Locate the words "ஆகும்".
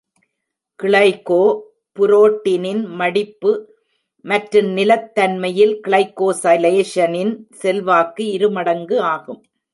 9.13-9.41